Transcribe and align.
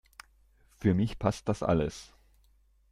Für 0.79 0.95
mich 0.95 1.19
passt 1.19 1.47
das 1.47 1.61
alles. 1.61 2.11